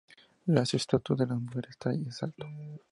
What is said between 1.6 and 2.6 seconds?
tai es alto.